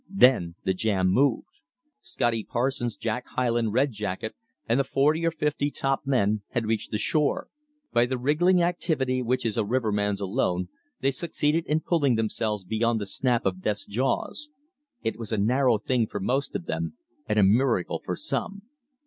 [0.09, 1.59] Then the jam moved.
[2.01, 4.33] Scotty Parsons, Jack Hyland, Red Jacket,
[4.67, 7.49] and the forty or fifty top men had reached the shore.
[7.93, 10.69] By the wriggling activity which is a riverman's alone,
[11.01, 14.49] they succeeded in pulling themselves beyond the snap of death's jaws.
[15.03, 16.97] It was a narrow thing for most of them,
[17.29, 18.63] and a miracle for some.